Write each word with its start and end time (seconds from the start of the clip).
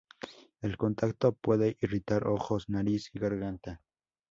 El 0.63 0.77
contacto 0.77 1.31
puede 1.33 1.77
irritar 1.79 2.25
ojos, 2.27 2.69
nariz 2.69 3.11
y 3.13 3.19
garganta. 3.19 3.83